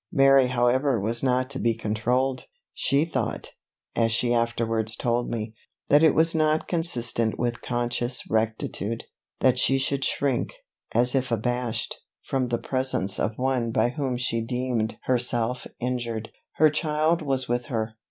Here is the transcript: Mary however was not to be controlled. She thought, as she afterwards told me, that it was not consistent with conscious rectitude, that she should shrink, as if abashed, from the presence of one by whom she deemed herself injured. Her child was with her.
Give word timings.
Mary 0.11 0.47
however 0.47 0.99
was 0.99 1.21
not 1.21 1.47
to 1.47 1.59
be 1.59 1.75
controlled. 1.75 2.47
She 2.73 3.05
thought, 3.05 3.51
as 3.95 4.11
she 4.11 4.33
afterwards 4.33 4.95
told 4.95 5.29
me, 5.29 5.53
that 5.89 6.01
it 6.01 6.15
was 6.15 6.33
not 6.33 6.67
consistent 6.67 7.37
with 7.37 7.61
conscious 7.61 8.27
rectitude, 8.27 9.03
that 9.41 9.59
she 9.59 9.77
should 9.77 10.03
shrink, 10.03 10.53
as 10.91 11.13
if 11.13 11.31
abashed, 11.31 11.97
from 12.23 12.47
the 12.47 12.57
presence 12.57 13.19
of 13.19 13.37
one 13.37 13.69
by 13.69 13.89
whom 13.89 14.17
she 14.17 14.41
deemed 14.43 14.97
herself 15.03 15.67
injured. 15.79 16.31
Her 16.53 16.71
child 16.71 17.21
was 17.21 17.47
with 17.47 17.65
her. 17.65 17.93